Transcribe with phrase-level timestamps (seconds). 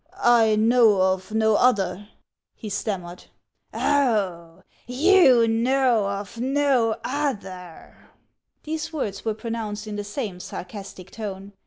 [0.41, 2.07] "I know of no other,"
[2.55, 3.25] he stammered."
[3.71, 7.95] Oh, you know of no other!"
[8.63, 11.53] These words were pronounced in the same sarcastic tone.